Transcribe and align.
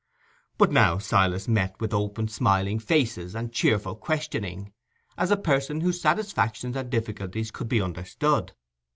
But 0.57 0.71
now 0.71 0.97
Silas 0.97 1.47
met 1.47 1.79
with 1.79 1.93
open 1.93 2.27
smiling 2.27 2.79
faces 2.79 3.35
and 3.35 3.53
cheerful 3.53 3.95
questioning, 3.95 4.73
as 5.15 5.29
a 5.29 5.37
person 5.37 5.81
whose 5.81 6.01
satisfactions 6.01 6.75
and 6.75 6.89
difficulties 6.89 7.51
could 7.51 7.69
be 7.69 7.81
understood. 7.83 8.53